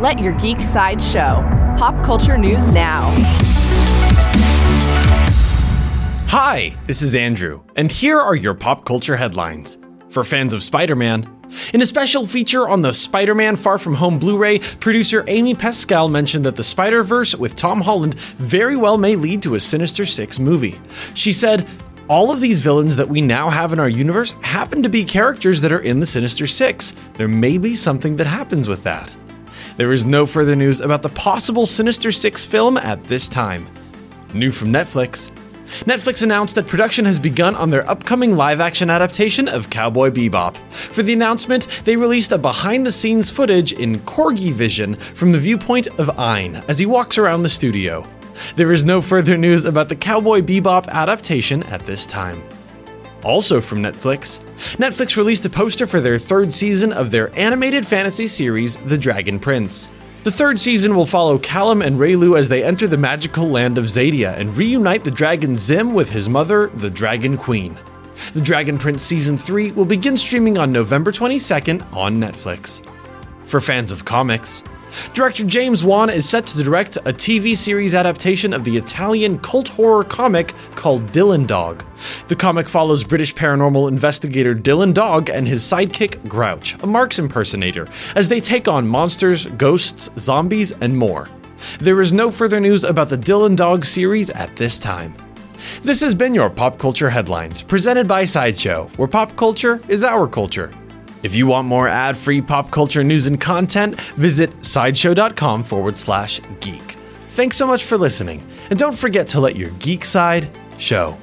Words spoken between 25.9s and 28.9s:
the Sinister Six. There may be something that happens with